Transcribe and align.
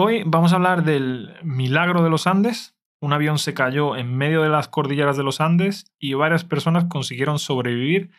Hoy 0.00 0.22
vamos 0.24 0.52
a 0.52 0.54
hablar 0.54 0.84
del 0.84 1.34
milagro 1.42 2.04
de 2.04 2.08
los 2.08 2.28
Andes. 2.28 2.76
Un 3.00 3.12
avión 3.12 3.40
se 3.40 3.52
cayó 3.52 3.96
en 3.96 4.16
medio 4.16 4.42
de 4.42 4.48
las 4.48 4.68
cordilleras 4.68 5.16
de 5.16 5.24
los 5.24 5.40
Andes 5.40 5.86
y 5.98 6.14
varias 6.14 6.44
personas 6.44 6.84
consiguieron 6.84 7.40
sobrevivir 7.40 8.12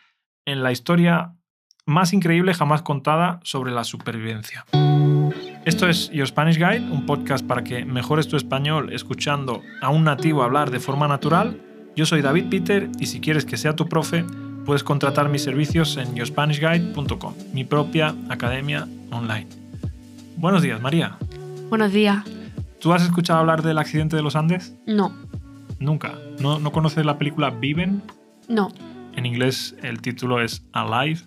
en 0.44 0.62
la 0.62 0.72
historia 0.72 1.36
más 1.86 2.12
increíble 2.12 2.52
jamás 2.52 2.82
contada 2.82 3.40
sobre 3.44 3.72
la 3.72 3.84
supervivencia. 3.84 4.66
Esto 5.64 5.88
es 5.88 6.10
Your 6.10 6.26
Spanish 6.26 6.58
Guide, 6.58 6.82
un 6.82 7.06
podcast 7.06 7.46
para 7.46 7.64
que 7.64 7.86
mejores 7.86 8.28
tu 8.28 8.36
español 8.36 8.92
escuchando 8.92 9.62
a 9.80 9.88
un 9.88 10.04
nativo 10.04 10.42
hablar 10.42 10.70
de 10.70 10.80
forma 10.80 11.08
natural. 11.08 11.62
Yo 11.96 12.04
soy 12.04 12.20
David 12.20 12.50
Peter 12.50 12.90
y 12.98 13.06
si 13.06 13.20
quieres 13.20 13.46
que 13.46 13.56
sea 13.56 13.74
tu 13.74 13.88
profe, 13.88 14.26
puedes 14.66 14.84
contratar 14.84 15.30
mis 15.30 15.44
servicios 15.44 15.96
en 15.96 16.14
yourspanishguide.com, 16.14 17.34
mi 17.54 17.64
propia 17.64 18.14
academia 18.28 18.86
online. 19.10 19.48
Buenos 20.36 20.60
días, 20.60 20.78
María. 20.82 21.16
Buenos 21.70 21.92
días. 21.92 22.24
¿Tú 22.80 22.92
has 22.92 23.02
escuchado 23.02 23.38
hablar 23.38 23.62
del 23.62 23.78
accidente 23.78 24.16
de 24.16 24.22
los 24.22 24.36
Andes? 24.36 24.76
No, 24.86 25.14
Nunca. 25.78 26.18
¿No, 26.40 26.58
no 26.58 26.72
conoces 26.72 27.06
la 27.06 27.16
película 27.16 27.50
Viven? 27.50 28.02
no. 28.48 28.68
En 29.14 29.26
inglés 29.26 29.74
el 29.82 30.00
título 30.02 30.40
es 30.40 30.64
Alive. 30.72 31.20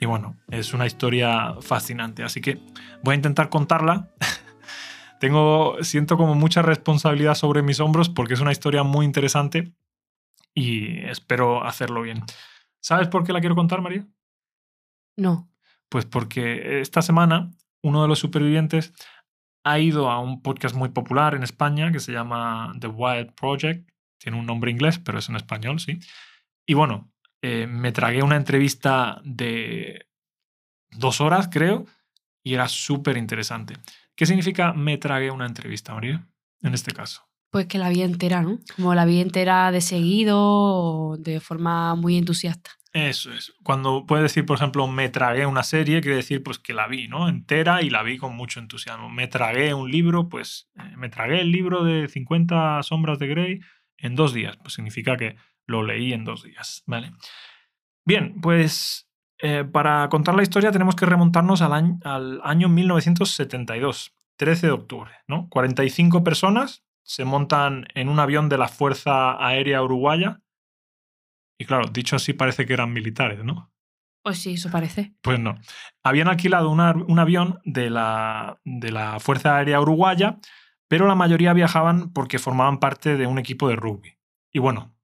Y 0.00 0.06
bueno, 0.06 0.36
es 0.50 0.72
una 0.72 0.86
historia 0.86 1.54
fascinante. 1.60 2.22
Así 2.22 2.40
que 2.40 2.60
voy 3.02 3.12
a 3.12 3.16
intentar 3.16 3.48
contarla. 3.48 4.10
Tengo, 5.20 5.76
siento 5.82 6.16
como 6.16 6.34
mucha 6.34 6.62
responsabilidad 6.62 7.34
sobre 7.34 7.62
mis 7.62 7.80
hombros 7.80 8.08
porque 8.08 8.34
es 8.34 8.40
una 8.40 8.52
historia 8.52 8.82
muy 8.82 9.04
interesante 9.04 9.74
y 10.54 10.98
espero 11.06 11.64
hacerlo 11.64 12.02
bien. 12.02 12.22
¿Sabes 12.80 13.08
por 13.08 13.24
qué 13.24 13.32
la 13.32 13.40
quiero 13.40 13.56
contar, 13.56 13.80
María? 13.80 14.06
No. 15.16 15.50
Pues 15.88 16.04
porque 16.04 16.80
esta 16.80 17.02
semana 17.02 17.50
uno 17.82 18.02
de 18.02 18.08
los 18.08 18.18
supervivientes 18.18 18.92
ha 19.64 19.78
ido 19.78 20.10
a 20.10 20.20
un 20.20 20.42
podcast 20.42 20.76
muy 20.76 20.90
popular 20.90 21.34
en 21.34 21.42
España 21.42 21.90
que 21.90 22.00
se 22.00 22.12
llama 22.12 22.74
The 22.78 22.86
Wild 22.86 23.32
Project. 23.34 23.90
Tiene 24.18 24.38
un 24.38 24.46
nombre 24.46 24.70
inglés, 24.70 24.98
pero 24.98 25.18
es 25.18 25.28
en 25.28 25.36
español, 25.36 25.80
sí. 25.80 25.98
Y 26.66 26.74
bueno, 26.74 27.10
eh, 27.42 27.66
me 27.66 27.90
tragué 27.90 28.22
una 28.22 28.36
entrevista 28.36 29.20
de 29.24 30.06
dos 30.90 31.20
horas, 31.20 31.48
creo, 31.50 31.86
y 32.42 32.54
era 32.54 32.68
súper 32.68 33.16
interesante. 33.16 33.74
¿Qué 34.14 34.26
significa 34.26 34.72
me 34.72 34.98
tragué 34.98 35.30
una 35.30 35.46
entrevista, 35.46 35.94
María? 35.94 36.26
En 36.62 36.74
este 36.74 36.92
caso. 36.92 37.22
Pues 37.50 37.66
que 37.66 37.78
la 37.78 37.88
vi 37.88 38.02
entera, 38.02 38.42
¿no? 38.42 38.58
Como 38.76 38.94
la 38.94 39.04
vi 39.04 39.20
entera 39.20 39.70
de 39.72 39.80
seguido 39.80 41.16
de 41.18 41.40
forma 41.40 41.94
muy 41.94 42.16
entusiasta. 42.16 42.70
Eso 42.94 43.32
es. 43.32 43.52
Cuando 43.64 44.06
puedes 44.06 44.22
decir, 44.22 44.46
por 44.46 44.56
ejemplo, 44.56 44.86
me 44.86 45.08
tragué 45.08 45.46
una 45.46 45.64
serie, 45.64 46.00
quiere 46.00 46.16
decir 46.16 46.44
pues 46.44 46.60
que 46.60 46.72
la 46.72 46.86
vi, 46.86 47.08
¿no? 47.08 47.28
Entera 47.28 47.82
y 47.82 47.90
la 47.90 48.04
vi 48.04 48.18
con 48.18 48.36
mucho 48.36 48.60
entusiasmo. 48.60 49.10
Me 49.10 49.26
tragué 49.26 49.74
un 49.74 49.90
libro, 49.90 50.28
pues 50.28 50.70
eh, 50.76 50.96
me 50.96 51.08
tragué 51.08 51.40
el 51.40 51.50
libro 51.50 51.82
de 51.82 52.06
50 52.06 52.84
sombras 52.84 53.18
de 53.18 53.26
Grey 53.26 53.60
en 53.98 54.14
dos 54.14 54.32
días. 54.32 54.56
Pues 54.58 54.74
significa 54.74 55.16
que 55.16 55.36
lo 55.66 55.82
leí 55.82 56.12
en 56.12 56.24
dos 56.24 56.44
días, 56.44 56.84
¿vale? 56.86 57.10
Bien, 58.06 58.40
pues 58.40 59.08
eh, 59.38 59.64
para 59.64 60.08
contar 60.08 60.36
la 60.36 60.44
historia 60.44 60.70
tenemos 60.70 60.94
que 60.94 61.06
remontarnos 61.06 61.62
al 61.62 61.72
año, 61.72 61.98
al 62.04 62.40
año 62.44 62.68
1972, 62.68 64.14
13 64.36 64.68
de 64.68 64.72
octubre, 64.72 65.10
¿no? 65.26 65.48
45 65.48 66.22
personas 66.22 66.84
se 67.02 67.24
montan 67.24 67.88
en 67.94 68.08
un 68.08 68.20
avión 68.20 68.48
de 68.48 68.58
la 68.58 68.68
Fuerza 68.68 69.44
Aérea 69.44 69.82
Uruguaya. 69.82 70.40
Y 71.64 71.66
claro, 71.66 71.88
dicho 71.88 72.16
así 72.16 72.34
parece 72.34 72.66
que 72.66 72.74
eran 72.74 72.92
militares, 72.92 73.42
¿no? 73.42 73.72
Pues 74.22 74.38
sí, 74.38 74.52
eso 74.52 74.70
parece. 74.70 75.14
Pues 75.22 75.40
no. 75.40 75.58
Habían 76.02 76.28
alquilado 76.28 76.68
una- 76.68 76.92
un 76.92 77.18
avión 77.18 77.58
de 77.64 77.88
la, 77.88 78.58
de 78.64 78.92
la 78.92 79.18
Fuerza 79.18 79.56
Aérea 79.56 79.80
Uruguaya, 79.80 80.38
pero 80.88 81.06
la 81.06 81.14
mayoría 81.14 81.54
viajaban 81.54 82.12
porque 82.12 82.38
formaban 82.38 82.80
parte 82.80 83.16
de 83.16 83.26
un 83.26 83.38
equipo 83.38 83.66
de 83.70 83.76
rugby. 83.76 84.18
Y 84.52 84.58
bueno, 84.58 84.94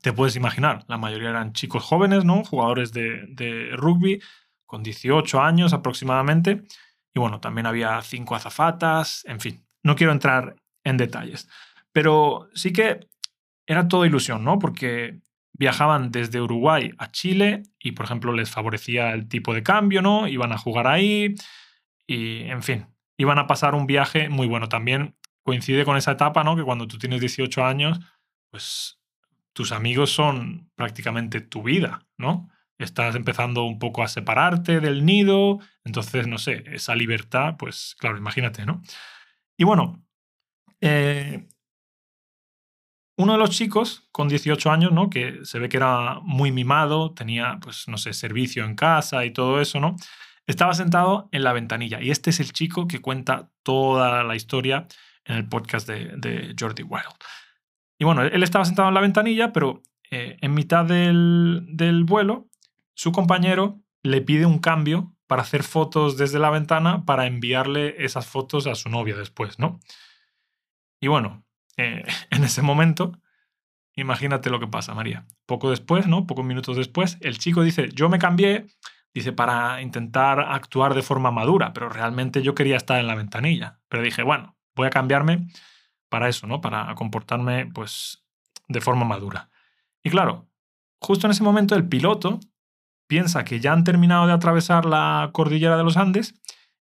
te 0.00 0.14
puedes 0.14 0.36
imaginar, 0.36 0.84
la 0.88 0.96
mayoría 0.96 1.28
eran 1.28 1.52
chicos 1.52 1.82
jóvenes, 1.84 2.24
¿no? 2.24 2.44
Jugadores 2.44 2.92
de, 2.92 3.26
de 3.28 3.72
rugby, 3.76 4.22
con 4.64 4.82
18 4.82 5.42
años 5.42 5.74
aproximadamente. 5.74 6.62
Y 7.12 7.20
bueno, 7.20 7.40
también 7.40 7.66
había 7.66 8.00
cinco 8.00 8.34
azafatas, 8.36 9.22
en 9.26 9.40
fin, 9.40 9.66
no 9.82 9.96
quiero 9.96 10.12
entrar 10.12 10.56
en 10.82 10.96
detalles. 10.96 11.46
Pero 11.92 12.48
sí 12.54 12.72
que 12.72 13.06
era 13.66 13.86
todo 13.88 14.06
ilusión, 14.06 14.42
¿no? 14.44 14.58
Porque 14.58 15.20
viajaban 15.60 16.10
desde 16.10 16.40
Uruguay 16.40 16.92
a 16.96 17.12
Chile 17.12 17.64
y, 17.78 17.92
por 17.92 18.06
ejemplo, 18.06 18.32
les 18.32 18.50
favorecía 18.50 19.12
el 19.12 19.28
tipo 19.28 19.52
de 19.52 19.62
cambio, 19.62 20.00
¿no? 20.00 20.26
Iban 20.26 20.52
a 20.52 20.58
jugar 20.58 20.86
ahí 20.86 21.34
y, 22.06 22.44
en 22.44 22.62
fin, 22.62 22.86
iban 23.18 23.38
a 23.38 23.46
pasar 23.46 23.74
un 23.74 23.86
viaje 23.86 24.30
muy 24.30 24.46
bueno. 24.46 24.70
También 24.70 25.16
coincide 25.42 25.84
con 25.84 25.98
esa 25.98 26.12
etapa, 26.12 26.44
¿no? 26.44 26.56
Que 26.56 26.62
cuando 26.62 26.88
tú 26.88 26.96
tienes 26.96 27.20
18 27.20 27.62
años, 27.62 28.00
pues 28.50 28.98
tus 29.52 29.72
amigos 29.72 30.10
son 30.10 30.70
prácticamente 30.76 31.42
tu 31.42 31.62
vida, 31.62 32.06
¿no? 32.16 32.48
Estás 32.78 33.14
empezando 33.14 33.64
un 33.64 33.78
poco 33.78 34.02
a 34.02 34.08
separarte 34.08 34.80
del 34.80 35.04
nido, 35.04 35.58
entonces, 35.84 36.26
no 36.26 36.38
sé, 36.38 36.64
esa 36.72 36.94
libertad, 36.94 37.56
pues 37.58 37.96
claro, 37.98 38.16
imagínate, 38.16 38.64
¿no? 38.64 38.80
Y 39.58 39.64
bueno, 39.64 40.02
eh, 40.80 41.46
uno 43.20 43.34
de 43.34 43.38
los 43.38 43.50
chicos 43.50 44.08
con 44.12 44.28
18 44.28 44.70
años, 44.70 44.92
¿no? 44.92 45.10
Que 45.10 45.40
se 45.44 45.58
ve 45.58 45.68
que 45.68 45.76
era 45.76 46.20
muy 46.22 46.52
mimado, 46.52 47.12
tenía, 47.12 47.58
pues, 47.60 47.86
no 47.86 47.98
sé, 47.98 48.14
servicio 48.14 48.64
en 48.64 48.74
casa 48.74 49.26
y 49.26 49.30
todo 49.30 49.60
eso, 49.60 49.78
¿no? 49.78 49.96
Estaba 50.46 50.72
sentado 50.72 51.28
en 51.30 51.44
la 51.44 51.52
ventanilla. 51.52 52.00
Y 52.00 52.10
este 52.10 52.30
es 52.30 52.40
el 52.40 52.52
chico 52.52 52.88
que 52.88 53.02
cuenta 53.02 53.50
toda 53.62 54.24
la 54.24 54.36
historia 54.36 54.86
en 55.26 55.36
el 55.36 55.46
podcast 55.46 55.86
de, 55.86 56.54
Jordi 56.58 56.82
Wild. 56.82 57.14
Y 57.98 58.04
bueno, 58.04 58.22
él 58.22 58.42
estaba 58.42 58.64
sentado 58.64 58.88
en 58.88 58.94
la 58.94 59.02
ventanilla, 59.02 59.52
pero 59.52 59.82
eh, 60.10 60.38
en 60.40 60.54
mitad 60.54 60.86
del, 60.86 61.66
del 61.68 62.04
vuelo, 62.04 62.48
su 62.94 63.12
compañero 63.12 63.82
le 64.02 64.22
pide 64.22 64.46
un 64.46 64.60
cambio 64.60 65.14
para 65.26 65.42
hacer 65.42 65.62
fotos 65.62 66.16
desde 66.16 66.38
la 66.38 66.48
ventana 66.48 67.04
para 67.04 67.26
enviarle 67.26 68.02
esas 68.02 68.26
fotos 68.26 68.66
a 68.66 68.74
su 68.74 68.88
novia 68.88 69.14
después, 69.14 69.58
¿no? 69.58 69.78
Y 71.00 71.08
bueno, 71.08 71.44
eh, 71.80 72.04
en 72.30 72.44
ese 72.44 72.62
momento, 72.62 73.12
imagínate 73.94 74.50
lo 74.50 74.60
que 74.60 74.66
pasa, 74.66 74.94
María. 74.94 75.26
Poco 75.46 75.70
después, 75.70 76.06
¿no? 76.06 76.26
Pocos 76.26 76.44
minutos 76.44 76.76
después, 76.76 77.18
el 77.20 77.38
chico 77.38 77.62
dice, 77.62 77.88
yo 77.92 78.08
me 78.08 78.18
cambié, 78.18 78.66
dice, 79.14 79.32
para 79.32 79.80
intentar 79.80 80.40
actuar 80.40 80.94
de 80.94 81.02
forma 81.02 81.30
madura, 81.30 81.72
pero 81.72 81.88
realmente 81.88 82.42
yo 82.42 82.54
quería 82.54 82.76
estar 82.76 83.00
en 83.00 83.06
la 83.06 83.14
ventanilla. 83.14 83.80
Pero 83.88 84.02
dije, 84.02 84.22
bueno, 84.22 84.56
voy 84.74 84.86
a 84.86 84.90
cambiarme 84.90 85.48
para 86.08 86.28
eso, 86.28 86.46
¿no? 86.46 86.60
Para 86.60 86.94
comportarme, 86.94 87.66
pues, 87.66 88.24
de 88.68 88.80
forma 88.80 89.04
madura. 89.04 89.50
Y 90.02 90.10
claro, 90.10 90.48
justo 91.00 91.26
en 91.26 91.32
ese 91.32 91.42
momento 91.42 91.74
el 91.74 91.88
piloto 91.88 92.40
piensa 93.08 93.44
que 93.44 93.60
ya 93.60 93.72
han 93.72 93.84
terminado 93.84 94.26
de 94.26 94.32
atravesar 94.32 94.86
la 94.86 95.30
cordillera 95.32 95.76
de 95.76 95.84
los 95.84 95.96
Andes 95.96 96.34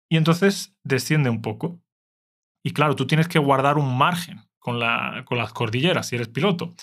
y 0.10 0.18
entonces 0.18 0.76
desciende 0.84 1.30
un 1.30 1.42
poco. 1.42 1.80
Y 2.64 2.72
claro, 2.72 2.96
tú 2.96 3.08
tienes 3.08 3.28
que 3.28 3.40
guardar 3.40 3.78
un 3.78 3.98
margen 3.98 4.47
con, 4.68 4.80
la, 4.80 5.24
con 5.24 5.38
las 5.38 5.54
cordilleras 5.54 6.10
si 6.10 6.18
eres 6.18 6.28
piloto. 6.28 6.74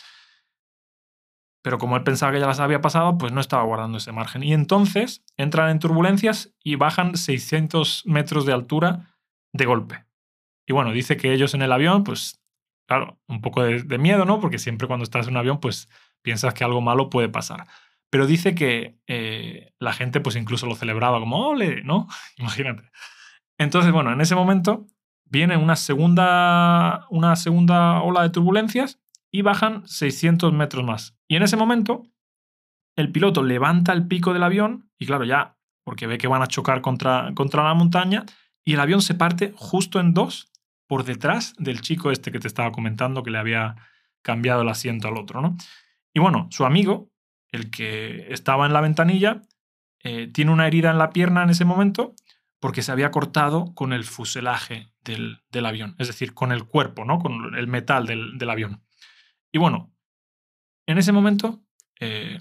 Pero 1.63 1.77
como 1.77 1.99
él 1.99 2.03
pensaba 2.03 2.33
que 2.33 2.41
ya 2.41 2.47
las 2.47 2.59
había 2.59 2.81
pasado, 2.81 3.19
pues 3.19 3.31
no 3.31 3.43
estaba 3.43 3.63
guardando 3.65 3.99
ese 3.99 4.11
margen. 4.11 4.43
Y 4.43 4.55
entonces 4.55 5.23
entran 5.37 5.69
en 5.69 5.81
turbulencias 5.81 6.55
y 6.63 6.77
bajan 6.77 7.15
600 7.15 8.07
metros 8.07 8.47
de 8.47 8.55
altura 8.55 9.19
de 9.53 9.67
golpe. 9.67 10.07
Y 10.67 10.73
bueno, 10.73 10.93
dice 10.93 11.19
que 11.19 11.35
ellos 11.35 11.53
en 11.53 11.61
el 11.61 11.73
avión, 11.73 12.05
pues 12.05 12.41
claro, 12.89 13.19
un 13.29 13.43
poco 13.43 13.63
de, 13.63 13.83
de 13.83 13.99
miedo, 13.99 14.25
¿no? 14.25 14.41
Porque 14.41 14.59
siempre 14.59 14.87
cuando 14.87 15.05
estás 15.05 15.27
en 15.27 15.35
un 15.35 15.39
avión, 15.41 15.61
pues 15.61 15.91
piensas 16.23 16.55
que 16.55 16.65
algo 16.65 16.81
malo 16.81 17.11
puede 17.11 17.29
pasar. 17.29 17.67
Pero 18.09 18.27
dice 18.27 18.55
que 18.55 18.97
eh, 19.09 19.75
la 19.79 19.93
gente 19.93 20.23
pues 20.23 20.37
incluso 20.37 20.65
lo 20.65 20.75
celebraba 20.75 21.21
como, 21.21 21.49
ole, 21.49 21.83
¿no? 21.83 22.09
Imagínate. 22.39 22.91
Entonces, 23.59 23.93
bueno, 23.93 24.11
en 24.11 24.23
ese 24.23 24.35
momento 24.35 24.87
viene 25.35 25.57
una 25.57 25.75
segunda, 25.75 27.07
una 27.11 27.35
segunda 27.35 28.01
ola 28.03 28.23
de 28.23 28.31
turbulencias 28.31 29.01
y 29.33 29.43
bajan 29.43 29.87
600 29.87 30.53
metros 30.53 30.85
más. 30.85 31.17
Y 31.27 31.35
en 31.35 31.43
ese 31.43 31.57
momento, 31.57 32.05
el 32.95 33.11
piloto 33.11 33.43
levanta 33.43 33.93
el 33.93 34.07
pico 34.07 34.33
del 34.33 34.45
avión 34.45 34.91
y 34.97 35.07
claro, 35.07 35.25
ya, 35.25 35.59
porque 35.83 36.07
ve 36.07 36.19
que 36.19 36.29
van 36.29 36.43
a 36.43 36.47
chocar 36.47 36.81
contra, 36.81 37.33
contra 37.35 37.65
la 37.65 37.75
montaña, 37.75 38.25
y 38.65 38.75
el 38.75 38.81
avión 38.81 39.03
se 39.03 39.15
parte 39.15 39.53
justo 39.57 39.99
en 39.99 40.15
dos 40.15 40.53
por 40.87 41.05
detrás 41.05 41.55
del 41.59 41.81
chico 41.81 42.13
este 42.13 42.31
que 42.31 42.39
te 42.39 42.47
estaba 42.47 42.71
comentando 42.71 43.25
que 43.25 43.33
le 43.33 43.39
había 43.39 43.75
cambiado 44.23 44.63
el 44.63 44.69
asiento 44.69 45.09
al 45.09 45.17
otro, 45.17 45.43
¿no? 45.43 45.57
Y 46.15 46.21
bueno, 46.21 46.47
su 46.51 46.65
amigo, 46.65 47.11
el 47.51 47.71
que 47.71 48.33
estaba 48.33 48.67
en 48.67 48.73
la 48.73 48.81
ventanilla, 48.81 49.43
eh, 50.05 50.29
tiene 50.29 50.53
una 50.53 50.69
herida 50.69 50.93
en 50.93 50.99
la 50.99 51.11
pierna 51.11 51.43
en 51.43 51.51
ese 51.51 51.65
momento 51.65 52.15
porque 52.65 52.81
se 52.81 52.93
había 52.93 53.11
cortado 53.11 53.75
con 53.75 53.93
el 53.93 54.05
fuselaje 54.05 54.91
del, 55.05 55.43
del 55.51 55.67
avión, 55.67 55.97
es 55.99 56.07
decir, 56.07 56.33
con 56.33 56.51
el 56.51 56.65
cuerpo, 56.65 57.05
¿no? 57.05 57.19
con 57.19 57.55
el 57.57 57.67
metal 57.67 58.07
del, 58.07 58.39
del 58.39 58.49
avión. 58.49 58.83
Y 59.53 59.59
bueno, 59.59 59.93
en 60.87 60.97
ese 60.97 61.13
momento 61.13 61.63
eh, 62.01 62.41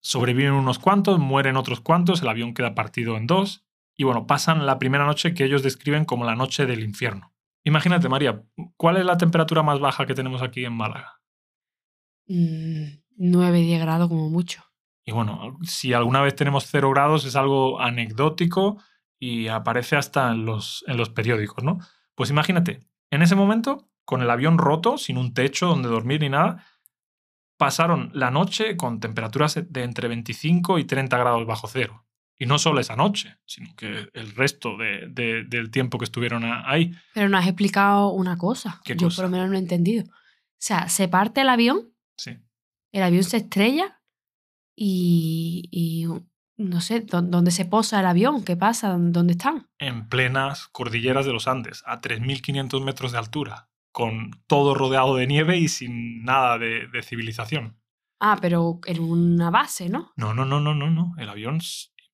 sobreviven 0.00 0.52
unos 0.52 0.78
cuantos, 0.78 1.18
mueren 1.18 1.56
otros 1.56 1.80
cuantos, 1.80 2.20
el 2.20 2.28
avión 2.28 2.52
queda 2.52 2.74
partido 2.74 3.16
en 3.16 3.26
dos 3.26 3.64
y 3.96 4.04
bueno, 4.04 4.26
pasan 4.26 4.66
la 4.66 4.78
primera 4.78 5.06
noche 5.06 5.32
que 5.32 5.46
ellos 5.46 5.62
describen 5.62 6.04
como 6.04 6.26
la 6.26 6.36
noche 6.36 6.66
del 6.66 6.84
infierno. 6.84 7.32
Imagínate, 7.64 8.10
María, 8.10 8.44
¿cuál 8.76 8.98
es 8.98 9.06
la 9.06 9.16
temperatura 9.16 9.62
más 9.62 9.80
baja 9.80 10.04
que 10.04 10.12
tenemos 10.12 10.42
aquí 10.42 10.66
en 10.66 10.74
Málaga? 10.74 11.22
9, 12.26 13.58
10 13.58 13.80
grados 13.80 14.08
como 14.08 14.28
mucho. 14.28 14.64
Y 15.06 15.12
bueno, 15.12 15.56
si 15.62 15.94
alguna 15.94 16.20
vez 16.20 16.34
tenemos 16.34 16.66
0 16.66 16.90
grados 16.90 17.24
es 17.24 17.36
algo 17.36 17.80
anecdótico 17.80 18.82
y 19.18 19.48
aparece 19.48 19.96
hasta 19.96 20.30
en 20.30 20.44
los, 20.44 20.84
en 20.86 20.96
los 20.96 21.10
periódicos, 21.10 21.64
¿no? 21.64 21.78
Pues 22.14 22.30
imagínate, 22.30 22.80
en 23.10 23.22
ese 23.22 23.34
momento, 23.34 23.88
con 24.04 24.22
el 24.22 24.30
avión 24.30 24.58
roto, 24.58 24.96
sin 24.98 25.18
un 25.18 25.34
techo 25.34 25.66
donde 25.66 25.88
dormir 25.88 26.20
ni 26.20 26.28
nada, 26.28 26.64
pasaron 27.56 28.10
la 28.14 28.30
noche 28.30 28.76
con 28.76 29.00
temperaturas 29.00 29.58
de 29.68 29.82
entre 29.82 30.08
25 30.08 30.78
y 30.78 30.84
30 30.84 31.16
grados 31.18 31.46
bajo 31.46 31.66
cero. 31.68 32.04
Y 32.40 32.46
no 32.46 32.58
solo 32.60 32.78
esa 32.80 32.94
noche, 32.94 33.36
sino 33.46 33.74
que 33.74 34.10
el 34.14 34.34
resto 34.36 34.76
de, 34.76 35.08
del 35.48 35.70
tiempo 35.72 35.98
que 35.98 36.04
estuvieron 36.04 36.44
ahí. 36.44 36.92
Pero 37.12 37.28
no 37.28 37.36
has 37.36 37.46
explicado 37.48 38.10
una 38.12 38.38
cosa. 38.38 38.80
¿Qué 38.84 38.94
Yo 38.94 39.08
cosa? 39.08 39.16
por 39.16 39.24
lo 39.24 39.30
menos 39.32 39.50
no 39.50 39.56
he 39.56 39.58
entendido. 39.58 40.04
O 40.04 40.10
sea, 40.60 40.88
se 40.88 41.08
parte 41.08 41.40
el 41.40 41.48
avión, 41.48 41.92
Sí. 42.16 42.36
el 42.92 43.02
avión 43.02 43.24
se 43.24 43.38
estrella 43.38 44.00
y, 44.76 45.68
y 45.72 46.06
no 46.58 46.80
sé, 46.80 47.00
¿dó- 47.00 47.22
¿dónde 47.22 47.50
se 47.50 47.64
posa 47.64 48.00
el 48.00 48.06
avión? 48.06 48.44
¿Qué 48.44 48.56
pasa? 48.56 48.96
¿Dónde 48.98 49.32
están? 49.32 49.66
En 49.78 50.08
plenas 50.08 50.68
cordilleras 50.68 51.24
de 51.24 51.32
los 51.32 51.48
Andes, 51.48 51.82
a 51.86 52.00
3.500 52.00 52.84
metros 52.84 53.12
de 53.12 53.18
altura, 53.18 53.68
con 53.92 54.30
todo 54.46 54.74
rodeado 54.74 55.16
de 55.16 55.26
nieve 55.26 55.56
y 55.56 55.68
sin 55.68 56.24
nada 56.24 56.58
de, 56.58 56.88
de 56.88 57.02
civilización. 57.02 57.78
Ah, 58.20 58.36
pero 58.40 58.80
en 58.86 59.00
una 59.00 59.50
base, 59.50 59.88
¿no? 59.88 60.12
No, 60.16 60.34
no, 60.34 60.44
no, 60.44 60.60
no, 60.60 60.74
no, 60.74 60.90
no. 60.90 61.14
El 61.18 61.28
avión 61.28 61.60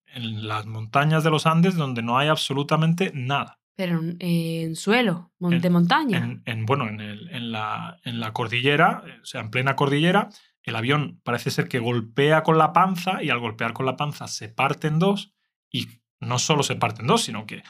en 0.07 0.47
las 0.47 0.67
montañas 0.67 1.25
de 1.25 1.31
los 1.31 1.47
Andes 1.47 1.75
donde 1.75 2.03
no 2.03 2.19
hay 2.19 2.29
absolutamente 2.29 3.11
nada. 3.15 3.59
Pero 3.77 3.99
en, 3.99 4.17
en 4.21 4.77
suelo, 4.77 5.33
En- 5.41 5.61
de 5.61 5.71
montaña. 5.71 6.19
En, 6.19 6.43
en, 6.45 6.67
bueno, 6.67 6.87
en, 6.89 7.01
el- 7.01 7.29
en 7.31 7.51
la, 7.51 7.99
en 8.05 8.21
la 8.21 8.33
cordillera, 8.33 9.03
o 9.23 9.25
sea, 9.25 9.41
en 9.41 9.51
plena 9.51 9.75
cordillera, 9.75 10.29
el 10.65 10.77
avión 10.77 11.21
parece 11.25 11.51
ser 11.51 11.69
que 11.69 11.79
golpea 11.79 12.43
con 12.43 12.59
la 12.59 12.73
panza 12.73 13.23
y 13.23 13.31
al 13.31 13.39
golpear 13.39 13.73
con 13.73 13.87
la 13.87 13.97
panza 13.97 14.27
se 14.27 14.49
parte 14.49 14.89
en 14.89 14.99
dos 14.99 15.33
y 15.71 15.89
no 16.21 16.39
solo 16.39 16.63
se 16.63 16.75
parte 16.77 17.03
en 17.03 17.07
dos, 17.09 17.23
sino 17.23 17.47
que 17.47 17.63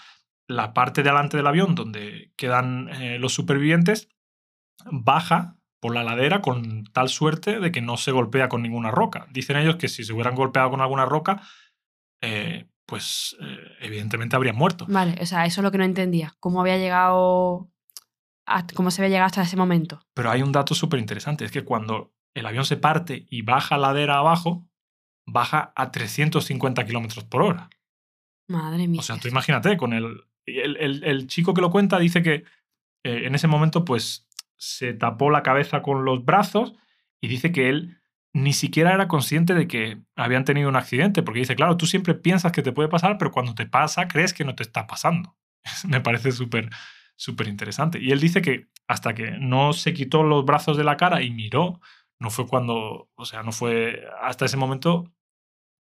la 0.49 0.73
parte 0.75 1.02
de 1.02 1.11
delante 1.11 1.37
del 1.37 1.46
avión 1.46 1.75
donde 1.75 2.32
quedan 2.37 2.88
eh, 2.91 3.19
los 3.19 3.32
supervivientes 3.35 4.08
baja 4.91 5.56
por 5.81 5.94
la 5.94 6.02
ladera 6.05 6.41
con 6.41 6.85
tal 6.93 7.08
suerte 7.08 7.61
de 7.61 7.70
que 7.73 7.82
no 7.82 7.96
se 7.96 8.11
golpea 8.12 8.49
con 8.49 8.62
ninguna 8.62 8.91
roca. 8.91 9.26
Dicen 9.31 9.56
ellos 9.56 9.76
que 9.76 9.88
si 9.88 10.02
se 10.05 10.12
hubieran 10.12 10.35
golpeado 10.35 10.70
con 10.70 10.81
alguna 10.81 11.05
roca, 11.05 11.43
eh, 12.23 12.69
pues 12.87 13.37
eh, 13.40 13.58
evidentemente 13.81 14.37
habrían 14.37 14.56
muerto. 14.56 14.87
Vale, 14.88 15.17
o 15.20 15.26
sea, 15.26 15.44
eso 15.44 15.61
es 15.61 15.62
lo 15.62 15.70
que 15.70 15.79
no 15.79 15.85
entendía. 15.85 16.35
¿Cómo 16.40 16.61
había 16.61 16.79
llegado, 16.79 17.70
hasta- 18.47 18.75
cómo 18.75 18.90
se 18.90 19.02
había 19.02 19.11
llegado 19.11 19.26
hasta 19.26 19.43
ese 19.43 19.56
momento? 19.56 20.00
Pero 20.14 20.31
hay 20.31 20.43
un 20.43 20.52
dato 20.52 20.75
súper 20.75 21.00
interesante, 21.00 21.44
es 21.44 21.50
que 21.52 21.64
cuando 21.64 22.13
el 22.35 22.47
avión 22.47 22.65
se 22.65 22.77
parte 22.77 23.27
y 23.31 23.43
baja 23.43 23.79
ladera 23.79 24.19
abajo, 24.19 24.69
baja 25.27 25.73
a 25.77 25.91
350 25.91 26.85
kilómetros 26.85 27.25
por 27.25 27.43
hora. 27.43 27.71
Madre 28.49 28.89
mía. 28.89 29.01
O 29.01 29.03
sea, 29.03 29.19
tú 29.19 29.29
imagínate, 29.29 29.77
con 29.77 29.93
el, 29.93 30.23
el, 30.47 30.77
el- 30.77 31.05
el 31.05 31.27
chico 31.27 31.55
que 31.55 31.61
lo 31.63 31.71
cuenta 31.71 31.99
dice 31.99 32.23
que 32.23 32.45
eh, 33.05 33.27
en 33.27 33.35
ese 33.35 33.47
momento 33.49 33.85
pues 33.85 34.29
se 34.57 34.93
tapó 34.95 35.31
la 35.31 35.43
cabeza 35.43 35.83
con 35.83 36.05
los 36.05 36.25
brazos 36.25 36.75
y 37.21 37.29
dice 37.29 37.53
que 37.53 37.69
él 37.69 37.99
ni 38.35 38.53
siquiera 38.53 38.93
era 38.93 39.07
consciente 39.09 39.55
de 39.55 39.69
que 39.69 40.03
habían 40.17 40.45
tenido 40.45 40.69
un 40.69 40.77
accidente, 40.77 41.23
porque 41.23 41.41
dice, 41.41 41.55
claro, 41.55 41.77
tú 41.77 41.87
siempre 41.87 42.15
piensas 42.15 42.51
que 42.53 42.63
te 42.63 42.73
puede 42.73 42.89
pasar, 42.89 43.17
pero 43.17 43.31
cuando 43.31 43.55
te 43.55 43.67
pasa 43.67 44.09
crees 44.09 44.35
que 44.35 44.45
no 44.45 44.55
te 44.57 44.63
está 44.65 44.87
pasando. 44.87 45.37
Me 45.89 46.01
parece 46.01 46.33
súper, 46.33 46.69
súper 47.17 47.49
interesante. 47.49 47.99
Y 48.01 48.11
él 48.11 48.21
dice 48.21 48.43
que 48.43 48.69
hasta 48.89 49.15
que 49.15 49.31
no 49.33 49.73
se 49.73 49.95
quitó 49.95 50.23
los 50.25 50.45
brazos 50.45 50.77
de 50.77 50.85
la 50.85 50.97
cara 50.97 51.23
y 51.23 51.31
miró, 51.31 51.81
no 52.25 52.31
fue 52.31 52.47
cuando, 52.49 53.11
o 53.15 53.25
sea, 53.25 53.43
no 53.43 53.53
fue 53.53 54.03
hasta 54.21 54.47
ese 54.47 54.56
momento 54.56 55.12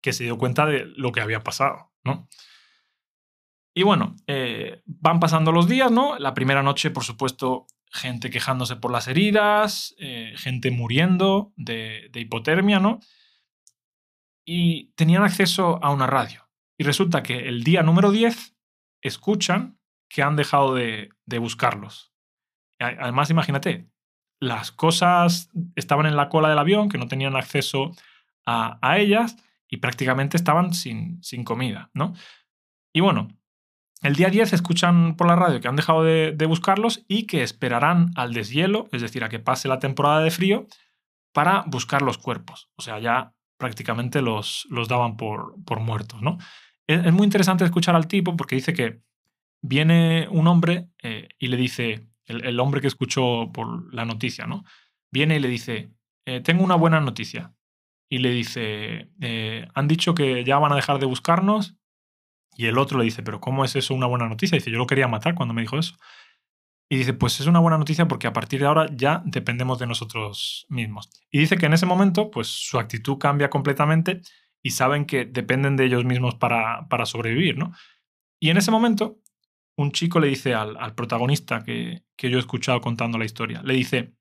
que 0.02 0.12
se 0.12 0.24
dio 0.24 0.36
cuenta 0.36 0.66
de 0.66 0.84
lo 0.96 1.12
que 1.12 1.20
había 1.20 1.44
pasado, 1.44 1.92
¿no? 2.04 2.28
Y 3.74 3.84
bueno, 3.84 4.16
eh, 4.26 4.82
van 4.84 5.20
pasando 5.20 5.52
los 5.52 5.68
días, 5.68 5.90
¿no? 5.90 6.18
La 6.18 6.34
primera 6.34 6.62
noche, 6.62 6.90
por 6.90 7.04
supuesto, 7.04 7.66
gente 7.86 8.28
quejándose 8.28 8.76
por 8.76 8.90
las 8.90 9.06
heridas, 9.06 9.94
eh, 9.98 10.34
gente 10.36 10.70
muriendo 10.70 11.52
de, 11.56 12.10
de 12.12 12.20
hipotermia, 12.20 12.80
¿no? 12.80 12.98
Y 14.44 14.92
tenían 14.94 15.22
acceso 15.22 15.78
a 15.82 15.90
una 15.90 16.08
radio. 16.08 16.50
Y 16.76 16.84
resulta 16.84 17.22
que 17.22 17.48
el 17.48 17.62
día 17.62 17.82
número 17.82 18.10
10 18.10 18.56
escuchan 19.00 19.78
que 20.08 20.22
han 20.22 20.36
dejado 20.36 20.74
de, 20.74 21.10
de 21.24 21.38
buscarlos. 21.38 22.12
Además, 22.80 23.30
imagínate, 23.30 23.91
las 24.42 24.72
cosas 24.72 25.50
estaban 25.76 26.06
en 26.06 26.16
la 26.16 26.28
cola 26.28 26.48
del 26.48 26.58
avión, 26.58 26.88
que 26.88 26.98
no 26.98 27.06
tenían 27.06 27.36
acceso 27.36 27.92
a, 28.44 28.78
a 28.82 28.98
ellas 28.98 29.36
y 29.68 29.76
prácticamente 29.76 30.36
estaban 30.36 30.74
sin, 30.74 31.22
sin 31.22 31.44
comida, 31.44 31.90
¿no? 31.94 32.12
Y 32.92 33.00
bueno, 33.00 33.28
el 34.02 34.16
día 34.16 34.30
10 34.30 34.52
escuchan 34.52 35.14
por 35.14 35.28
la 35.28 35.36
radio 35.36 35.60
que 35.60 35.68
han 35.68 35.76
dejado 35.76 36.02
de, 36.02 36.32
de 36.32 36.46
buscarlos 36.46 37.04
y 37.06 37.28
que 37.28 37.44
esperarán 37.44 38.10
al 38.16 38.34
deshielo, 38.34 38.88
es 38.90 39.00
decir, 39.00 39.22
a 39.22 39.28
que 39.28 39.38
pase 39.38 39.68
la 39.68 39.78
temporada 39.78 40.20
de 40.24 40.32
frío, 40.32 40.66
para 41.32 41.62
buscar 41.68 42.02
los 42.02 42.18
cuerpos. 42.18 42.68
O 42.74 42.82
sea, 42.82 42.98
ya 42.98 43.32
prácticamente 43.58 44.22
los, 44.22 44.66
los 44.70 44.88
daban 44.88 45.16
por, 45.16 45.54
por 45.64 45.78
muertos, 45.78 46.20
¿no? 46.20 46.38
Es, 46.88 47.12
muy 47.12 47.24
interesante 47.24 47.64
escuchar 47.64 47.94
al 47.94 48.08
tipo 48.08 48.36
porque 48.36 48.56
dice 48.56 48.72
que 48.72 49.02
viene 49.62 50.26
un 50.28 50.48
hombre 50.48 50.88
eh, 51.00 51.28
y 51.38 51.46
le 51.46 51.56
dice, 51.56 52.08
el, 52.26 52.60
hombre 52.60 52.80
que 52.80 52.86
escuchó 52.86 53.50
por 53.52 53.92
la 53.94 54.04
noticia, 54.04 54.46
¿no? 54.46 54.64
Viene 55.10 55.36
y 55.36 55.40
le 55.40 55.48
dice, 55.48 55.92
eh, 56.26 56.40
tengo 56.40 56.64
una 56.64 56.76
buena 56.76 57.00
noticia. 57.00 57.54
Y 58.08 58.18
le 58.18 58.30
dice, 58.30 59.10
eh, 59.20 59.66
han 59.74 59.88
dicho 59.88 60.14
que 60.14 60.44
ya 60.44 60.58
van 60.58 60.72
a 60.72 60.76
dejar 60.76 60.98
de 60.98 61.06
buscarnos 61.06 61.76
y 62.56 62.66
el 62.66 62.78
otro 62.78 62.98
le 62.98 63.04
dice, 63.04 63.22
pero 63.22 63.40
¿cómo 63.40 63.64
es 63.64 63.74
eso 63.76 63.94
una 63.94 64.06
buena 64.06 64.28
noticia? 64.28 64.56
Dice, 64.56 64.70
yo 64.70 64.78
lo 64.78 64.86
quería 64.86 65.08
matar 65.08 65.34
cuando 65.34 65.54
me 65.54 65.62
dijo 65.62 65.78
eso. 65.78 65.96
Y 66.90 66.96
dice, 66.96 67.14
pues 67.14 67.40
es 67.40 67.46
una 67.46 67.60
buena 67.60 67.78
noticia 67.78 68.06
porque 68.06 68.26
a 68.26 68.34
partir 68.34 68.60
de 68.60 68.66
ahora 68.66 68.86
ya 68.94 69.22
dependemos 69.24 69.78
de 69.78 69.86
nosotros 69.86 70.66
mismos. 70.68 71.08
Y 71.30 71.38
dice 71.38 71.56
que 71.56 71.66
en 71.66 71.72
ese 71.72 71.86
momento, 71.86 72.30
pues 72.30 72.48
su 72.48 72.78
actitud 72.78 73.16
cambia 73.16 73.48
completamente 73.48 74.20
y 74.62 74.70
saben 74.72 75.06
que 75.06 75.24
dependen 75.24 75.76
de 75.76 75.86
ellos 75.86 76.04
mismos 76.04 76.34
para, 76.34 76.86
para 76.88 77.06
sobrevivir, 77.06 77.56
¿no? 77.56 77.72
Y 78.38 78.50
en 78.50 78.58
ese 78.58 78.70
momento, 78.70 79.21
un 79.82 79.92
chico 79.92 80.20
le 80.20 80.28
dice 80.28 80.54
al, 80.54 80.94
protagonista 80.94 81.62
que, 81.62 82.04
que 82.16 82.30
yo 82.30 82.36
he 82.36 82.40
escuchado 82.40 82.80
contando 82.80 83.18
la 83.18 83.24
historia, 83.24 83.62
le 83.62 83.74
dice, 83.74 84.14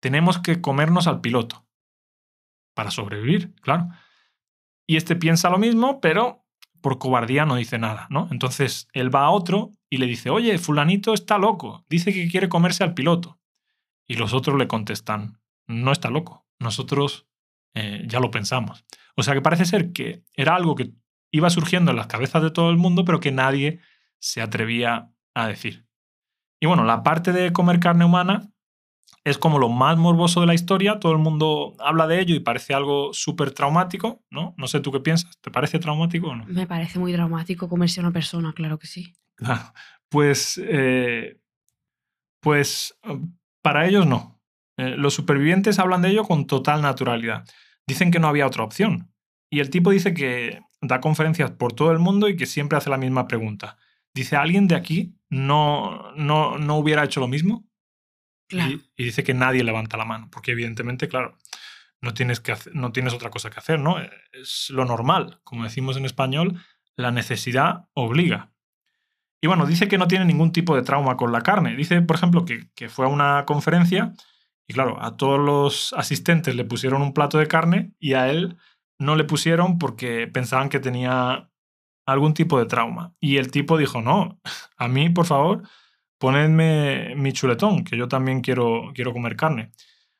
tenemos 0.00 0.38
que 0.38 0.60
comernos 0.60 1.06
al 1.06 1.20
piloto 1.20 1.66
para 2.74 2.90
sobrevivir, 2.90 3.54
claro. 3.62 3.88
Y 4.86 4.96
este 4.96 5.16
piensa 5.16 5.50
lo 5.50 5.58
mismo, 5.58 6.00
pero 6.00 6.46
por 6.80 6.98
cobardía 6.98 7.46
no 7.46 7.56
dice 7.56 7.78
nada, 7.78 8.06
¿no? 8.10 8.28
Entonces 8.30 8.86
él 8.92 9.12
va 9.12 9.24
a 9.24 9.30
otro 9.30 9.72
y 9.90 9.96
le 9.96 10.06
dice, 10.06 10.30
oye, 10.30 10.56
fulanito 10.58 11.14
está 11.14 11.38
loco, 11.38 11.84
dice 11.88 12.12
que 12.12 12.28
quiere 12.28 12.48
comerse 12.48 12.84
al 12.84 12.94
piloto. 12.94 13.40
Y 14.06 14.14
los 14.14 14.32
otros 14.34 14.56
le 14.56 14.68
contestan, 14.68 15.40
no 15.66 15.90
está 15.90 16.10
loco, 16.10 16.46
nosotros 16.60 17.26
eh, 17.74 18.04
ya 18.06 18.20
lo 18.20 18.30
pensamos. 18.30 18.84
O 19.16 19.22
sea 19.22 19.34
que 19.34 19.42
parece 19.42 19.64
ser 19.64 19.92
que 19.92 20.22
era 20.34 20.54
algo 20.54 20.76
que 20.76 20.92
iba 21.32 21.50
surgiendo 21.50 21.90
en 21.90 21.96
las 21.96 22.06
cabezas 22.06 22.42
de 22.42 22.50
todo 22.50 22.70
el 22.70 22.76
mundo, 22.76 23.04
pero 23.04 23.18
que 23.18 23.32
nadie 23.32 23.80
se 24.18 24.42
atrevía 24.42 25.10
a 25.34 25.46
decir. 25.46 25.86
Y 26.60 26.66
bueno, 26.66 26.84
la 26.84 27.02
parte 27.02 27.32
de 27.32 27.52
comer 27.52 27.80
carne 27.80 28.04
humana 28.04 28.50
es 29.24 29.38
como 29.38 29.58
lo 29.58 29.68
más 29.68 29.98
morboso 29.98 30.40
de 30.40 30.46
la 30.46 30.54
historia, 30.54 31.00
todo 31.00 31.12
el 31.12 31.18
mundo 31.18 31.74
habla 31.80 32.06
de 32.06 32.20
ello 32.20 32.34
y 32.34 32.40
parece 32.40 32.74
algo 32.74 33.12
súper 33.12 33.50
traumático, 33.50 34.24
¿no? 34.30 34.54
No 34.56 34.68
sé 34.68 34.80
tú 34.80 34.92
qué 34.92 35.00
piensas, 35.00 35.36
¿te 35.40 35.50
parece 35.50 35.78
traumático 35.78 36.28
o 36.28 36.36
no? 36.36 36.44
Me 36.46 36.66
parece 36.66 36.98
muy 36.98 37.12
dramático 37.12 37.68
comerse 37.68 38.00
a 38.00 38.04
una 38.04 38.12
persona, 38.12 38.52
claro 38.52 38.78
que 38.78 38.86
sí. 38.86 39.14
Claro. 39.34 39.72
Pues, 40.08 40.60
eh, 40.62 41.40
pues 42.40 42.96
eh, 43.02 43.18
para 43.62 43.86
ellos 43.86 44.06
no. 44.06 44.40
Eh, 44.76 44.94
los 44.96 45.14
supervivientes 45.14 45.78
hablan 45.78 46.02
de 46.02 46.10
ello 46.10 46.24
con 46.24 46.46
total 46.46 46.82
naturalidad. 46.82 47.44
Dicen 47.86 48.10
que 48.10 48.20
no 48.20 48.28
había 48.28 48.46
otra 48.46 48.62
opción. 48.62 49.12
Y 49.50 49.60
el 49.60 49.70
tipo 49.70 49.90
dice 49.90 50.14
que 50.14 50.60
da 50.80 51.00
conferencias 51.00 51.50
por 51.50 51.72
todo 51.72 51.90
el 51.92 51.98
mundo 51.98 52.28
y 52.28 52.36
que 52.36 52.46
siempre 52.46 52.78
hace 52.78 52.90
la 52.90 52.98
misma 52.98 53.26
pregunta. 53.26 53.76
Dice, 54.16 54.34
¿alguien 54.36 54.66
de 54.66 54.74
aquí 54.74 55.14
no, 55.30 56.12
no, 56.16 56.58
no 56.58 56.76
hubiera 56.76 57.04
hecho 57.04 57.20
lo 57.20 57.28
mismo? 57.28 57.68
Claro. 58.48 58.72
Y, 58.72 58.82
y 58.96 59.04
dice 59.04 59.22
que 59.22 59.34
nadie 59.34 59.62
levanta 59.62 59.96
la 59.96 60.04
mano, 60.06 60.28
porque 60.32 60.52
evidentemente, 60.52 61.06
claro, 61.08 61.36
no 62.00 62.14
tienes, 62.14 62.40
que 62.40 62.52
hacer- 62.52 62.74
no 62.74 62.92
tienes 62.92 63.12
otra 63.12 63.30
cosa 63.30 63.50
que 63.50 63.58
hacer, 63.58 63.78
¿no? 63.78 63.96
Es 64.32 64.70
lo 64.70 64.84
normal. 64.84 65.40
Como 65.44 65.64
decimos 65.64 65.96
en 65.96 66.06
español, 66.06 66.60
la 66.96 67.10
necesidad 67.10 67.88
obliga. 67.92 68.52
Y 69.42 69.48
bueno, 69.48 69.66
dice 69.66 69.86
que 69.86 69.98
no 69.98 70.08
tiene 70.08 70.24
ningún 70.24 70.50
tipo 70.50 70.74
de 70.74 70.82
trauma 70.82 71.16
con 71.16 71.30
la 71.30 71.42
carne. 71.42 71.76
Dice, 71.76 72.00
por 72.02 72.16
ejemplo, 72.16 72.44
que, 72.44 72.70
que 72.74 72.88
fue 72.88 73.04
a 73.04 73.08
una 73.08 73.44
conferencia 73.44 74.14
y 74.66 74.72
claro, 74.72 75.00
a 75.02 75.16
todos 75.16 75.38
los 75.38 75.92
asistentes 75.92 76.56
le 76.56 76.64
pusieron 76.64 77.02
un 77.02 77.12
plato 77.12 77.38
de 77.38 77.46
carne 77.46 77.92
y 77.98 78.14
a 78.14 78.30
él 78.30 78.56
no 78.98 79.14
le 79.14 79.24
pusieron 79.24 79.78
porque 79.78 80.26
pensaban 80.26 80.70
que 80.70 80.80
tenía 80.80 81.50
algún 82.06 82.34
tipo 82.34 82.58
de 82.58 82.66
trauma. 82.66 83.14
Y 83.20 83.36
el 83.36 83.50
tipo 83.50 83.76
dijo, 83.76 84.00
no, 84.00 84.40
a 84.76 84.88
mí, 84.88 85.10
por 85.10 85.26
favor, 85.26 85.68
ponedme 86.18 87.14
mi 87.16 87.32
chuletón, 87.32 87.84
que 87.84 87.96
yo 87.96 88.08
también 88.08 88.40
quiero, 88.40 88.92
quiero 88.94 89.12
comer 89.12 89.36
carne. 89.36 89.72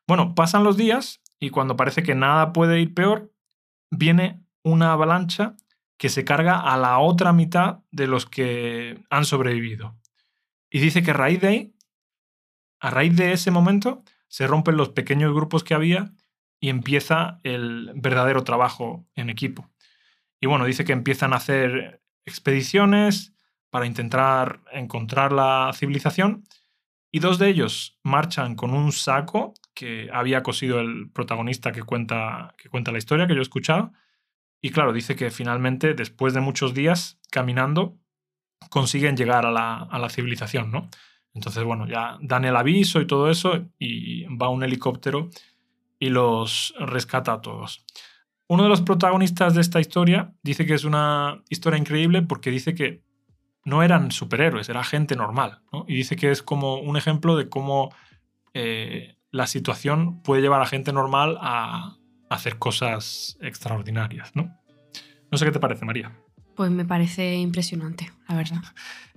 Bueno, 0.07 0.35
pasan 0.35 0.65
los 0.65 0.77
días 0.77 1.23
y 1.39 1.51
cuando 1.51 1.77
parece 1.77 2.03
que 2.03 2.15
nada 2.15 2.53
puede 2.53 2.81
ir 2.81 2.93
peor, 2.93 3.33
viene 3.91 4.43
una 4.63 4.93
avalancha 4.93 5.57
que 5.97 6.09
se 6.09 6.25
carga 6.25 6.59
a 6.59 6.77
la 6.77 6.99
otra 6.99 7.33
mitad 7.33 7.79
de 7.91 8.07
los 8.07 8.27
que 8.27 9.03
han 9.09 9.25
sobrevivido. 9.25 9.97
Y 10.69 10.81
dice 10.81 11.03
que 11.03 11.13
a 11.13 11.15
raíz 11.15 11.41
de 11.41 11.49
ahí, 11.49 11.75
a 12.81 12.91
raíz 12.91 13.17
de 13.17 13.33
ese 13.33 13.51
momento, 13.51 14.03
se 14.29 14.47
rompen 14.47 14.77
los 14.77 14.91
pequeños 14.91 15.33
grupos 15.33 15.65
que 15.65 15.75
había 15.75 16.13
y 16.61 16.69
empieza 16.69 17.41
el 17.45 17.93
verdadero 17.95 18.45
trabajo 18.45 19.07
en 19.15 19.31
equipo. 19.31 19.71
Y 20.41 20.47
bueno, 20.47 20.65
dice 20.65 20.85
que 20.85 20.93
empiezan 20.93 21.33
a 21.33 21.37
hacer 21.37 22.03
expediciones 22.25 23.35
para 23.71 23.87
intentar 23.87 24.61
encontrar 24.73 25.33
la 25.33 25.71
civilización 25.75 26.45
y 27.13 27.19
dos 27.19 27.39
de 27.39 27.49
ellos 27.49 27.99
marchan 28.03 28.57
con 28.57 28.75
un 28.75 28.93
saco 28.93 29.55
que 29.75 30.11
había 30.13 30.43
cosido 30.43 30.81
el 30.81 31.11
protagonista 31.11 31.73
que 31.73 31.83
cuenta, 31.83 32.55
que 32.59 32.69
cuenta 32.69 32.93
la 32.93 32.99
historia 32.99 33.27
que 33.27 33.35
yo 33.35 33.41
he 33.41 33.43
escuchado. 33.43 33.93
Y 34.61 34.71
claro, 34.71 34.93
dice 34.93 35.17
que 35.17 35.31
finalmente, 35.31 35.95
después 35.95 36.35
de 36.35 36.41
muchos 36.41 36.75
días 36.75 37.19
caminando, 37.31 37.97
consiguen 38.71 39.17
llegar 39.17 39.47
a 39.47 39.51
la, 39.51 39.79
a 39.79 39.99
la 39.99 40.11
civilización, 40.11 40.71
¿no? 40.71 40.89
Entonces, 41.33 41.63
bueno, 41.65 41.87
ya 41.87 42.19
dan 42.21 42.45
el 42.47 42.57
aviso 42.57 43.01
y 43.01 43.07
todo 43.07 43.31
eso 43.31 43.67
y 43.79 44.25
va 44.25 44.49
un 44.49 44.65
helicóptero 44.65 45.31
y 45.99 46.09
los 46.09 46.75
rescata 46.79 47.35
a 47.35 47.41
todos. 47.43 47.85
Uno 48.49 48.63
de 48.63 48.69
los 48.69 48.83
protagonistas 48.83 49.55
de 49.55 49.61
esta 49.61 49.81
historia 49.81 50.33
dice 50.43 50.67
que 50.67 50.75
es 50.75 50.85
una 50.85 51.43
historia 51.49 51.79
increíble 51.79 52.23
porque 52.23 52.51
dice 52.51 52.75
que 52.75 53.03
no 53.65 53.83
eran 53.83 54.13
superhéroes, 54.13 54.69
era 54.69 54.85
gente 54.85 55.17
normal. 55.17 55.63
¿no? 55.73 55.85
Y 55.89 55.97
dice 55.97 56.17
que 56.17 56.31
es 56.31 56.43
como 56.43 56.77
un 56.77 56.97
ejemplo 56.97 57.37
de 57.37 57.49
cómo 57.49 57.93
eh, 58.55 59.17
la 59.33 59.49
situación 59.49 60.23
puede 60.23 60.43
llevar 60.43 60.63
a 60.63 60.67
gente 60.67 60.93
normal 60.93 61.37
a 61.41 61.97
hacer 62.31 62.59
cosas 62.59 63.37
extraordinarias. 63.41 64.35
¿no? 64.35 64.57
no 65.31 65.39
sé 65.39 65.45
qué 65.45 65.53
te 65.53 65.61
parece, 65.61 65.85
María. 65.85 66.13
Pues 66.55 66.71
me 66.71 66.85
parece 66.85 67.35
impresionante, 67.35 68.13
la 68.29 68.37
verdad. 68.37 68.63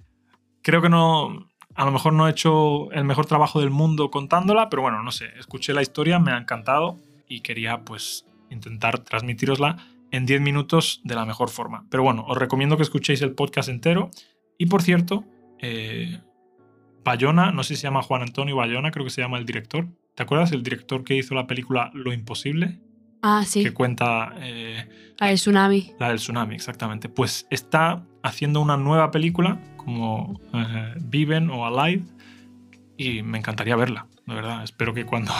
Creo 0.61 0.81
que 0.81 0.89
no, 0.89 1.49
a 1.75 1.85
lo 1.85 1.91
mejor 1.91 2.13
no 2.13 2.27
he 2.27 2.31
hecho 2.31 2.91
el 2.91 3.05
mejor 3.05 3.25
trabajo 3.25 3.61
del 3.61 3.69
mundo 3.69 4.11
contándola, 4.11 4.69
pero 4.69 4.81
bueno, 4.81 5.01
no 5.03 5.11
sé, 5.11 5.27
escuché 5.37 5.73
la 5.73 5.81
historia, 5.81 6.19
me 6.19 6.31
ha 6.31 6.37
encantado 6.37 6.99
y 7.27 7.41
quería 7.41 7.85
pues 7.85 8.25
intentar 8.49 8.99
transmitirosla 8.99 9.77
en 10.11 10.25
10 10.25 10.41
minutos 10.41 11.01
de 11.03 11.15
la 11.15 11.25
mejor 11.25 11.49
forma. 11.49 11.85
Pero 11.89 12.03
bueno, 12.03 12.25
os 12.27 12.37
recomiendo 12.37 12.77
que 12.77 12.83
escuchéis 12.83 13.21
el 13.21 13.33
podcast 13.33 13.69
entero. 13.69 14.09
Y 14.57 14.65
por 14.65 14.81
cierto, 14.81 15.25
eh, 15.59 16.19
Bayona, 17.03 17.51
no 17.51 17.63
sé 17.63 17.75
si 17.75 17.81
se 17.81 17.87
llama 17.87 18.01
Juan 18.01 18.21
Antonio 18.21 18.55
Bayona, 18.55 18.91
creo 18.91 19.05
que 19.05 19.11
se 19.11 19.21
llama 19.21 19.37
el 19.37 19.45
director. 19.45 19.87
¿Te 20.15 20.23
acuerdas? 20.23 20.51
El 20.51 20.63
director 20.63 21.03
que 21.03 21.15
hizo 21.15 21.35
la 21.35 21.47
película 21.47 21.91
Lo 21.93 22.11
Imposible. 22.11 22.79
Ah, 23.21 23.43
sí. 23.45 23.63
Que 23.63 23.73
cuenta... 23.73 24.33
Eh, 24.37 25.15
la 25.19 25.27
del 25.27 25.37
tsunami. 25.37 25.93
La 25.99 26.09
del 26.09 26.17
tsunami, 26.17 26.55
exactamente. 26.55 27.09
Pues 27.09 27.47
está 27.49 28.05
haciendo 28.23 28.61
una 28.61 28.77
nueva 28.77 29.11
película 29.11 29.61
como 29.77 30.39
eh, 30.53 30.93
Viven 31.01 31.49
o 31.49 31.65
Alive 31.65 32.05
y 32.97 33.23
me 33.23 33.37
encantaría 33.37 33.75
verla, 33.75 34.07
de 34.25 34.35
verdad. 34.35 34.63
Espero 34.63 34.93
que 34.93 35.05
cuando 35.05 35.33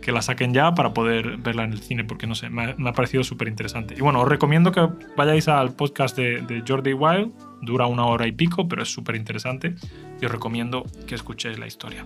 que 0.00 0.12
la 0.12 0.22
saquen 0.22 0.54
ya 0.54 0.74
para 0.74 0.94
poder 0.94 1.36
verla 1.38 1.64
en 1.64 1.72
el 1.72 1.80
cine, 1.80 2.04
porque 2.04 2.26
no 2.26 2.34
sé, 2.34 2.50
me 2.50 2.74
ha, 2.88 2.92
parecido 2.92 3.24
súper 3.24 3.48
interesante. 3.48 3.94
Y 3.96 4.00
bueno, 4.00 4.20
os 4.20 4.28
recomiendo 4.28 4.72
que 4.72 4.88
vayáis 5.16 5.48
al 5.48 5.72
podcast 5.72 6.16
de, 6.16 6.42
de 6.42 6.62
Jordi 6.66 6.92
Wild, 6.92 7.32
dura 7.62 7.86
una 7.86 8.06
hora 8.06 8.26
y 8.26 8.32
pico, 8.32 8.68
pero 8.68 8.82
es 8.82 8.92
súper 8.92 9.16
interesante 9.16 9.74
y 10.20 10.24
os 10.24 10.32
recomiendo 10.32 10.84
que 11.06 11.14
escuchéis 11.14 11.58
la 11.58 11.66
historia. 11.66 12.04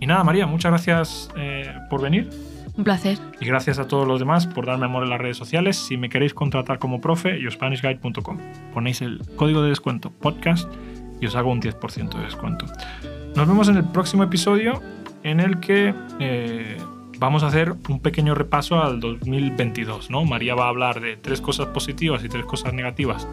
Y 0.00 0.06
nada, 0.06 0.24
María, 0.24 0.46
muchas 0.46 0.70
gracias 0.70 1.30
eh, 1.36 1.72
por 1.90 2.00
venir. 2.00 2.30
Un 2.76 2.84
placer. 2.84 3.18
Y 3.40 3.46
gracias 3.46 3.78
a 3.78 3.86
todos 3.86 4.08
los 4.08 4.18
demás 4.18 4.46
por 4.46 4.64
darme 4.64 4.86
amor 4.86 5.04
en 5.04 5.10
las 5.10 5.20
redes 5.20 5.36
sociales. 5.36 5.76
Si 5.76 5.96
me 5.96 6.08
queréis 6.08 6.32
contratar 6.32 6.78
como 6.78 7.00
profe, 7.00 7.40
yospanishguide.com. 7.40 8.38
Ponéis 8.72 9.02
el 9.02 9.20
código 9.36 9.62
de 9.62 9.68
descuento 9.68 10.10
podcast 10.10 10.72
y 11.20 11.26
os 11.26 11.36
hago 11.36 11.50
un 11.50 11.60
10% 11.60 12.16
de 12.16 12.24
descuento. 12.24 12.64
Nos 13.36 13.46
vemos 13.46 13.68
en 13.68 13.76
el 13.76 13.84
próximo 13.84 14.22
episodio 14.22 14.80
en 15.22 15.40
el 15.40 15.60
que 15.60 15.94
eh, 16.18 16.78
vamos 17.20 17.42
a 17.42 17.48
hacer 17.48 17.74
un 17.88 18.00
pequeño 18.00 18.34
repaso 18.34 18.82
al 18.82 18.98
2022. 18.98 20.10
¿no? 20.10 20.24
María 20.24 20.54
va 20.54 20.64
a 20.64 20.68
hablar 20.70 21.00
de 21.00 21.16
tres 21.16 21.40
cosas 21.40 21.66
positivas 21.66 22.24
y 22.24 22.28
tres 22.28 22.46
cosas 22.46 22.72
negativas 22.72 23.28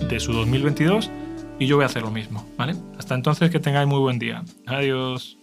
de 0.00 0.20
su 0.20 0.32
2022 0.32 1.10
y 1.58 1.66
yo 1.66 1.76
voy 1.76 1.84
a 1.84 1.86
hacer 1.86 2.02
lo 2.02 2.10
mismo. 2.10 2.46
¿vale? 2.58 2.74
Hasta 2.98 3.14
entonces 3.14 3.50
que 3.50 3.60
tengáis 3.60 3.86
muy 3.86 4.00
buen 4.00 4.18
día. 4.18 4.42
Adiós. 4.66 5.38